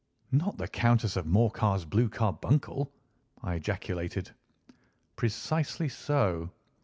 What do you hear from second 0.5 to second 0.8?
the